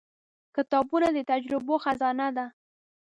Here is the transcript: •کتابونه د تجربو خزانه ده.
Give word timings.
•کتابونه 0.55 1.07
د 1.15 1.19
تجربو 1.31 1.75
خزانه 1.83 2.27
ده. 2.37 2.45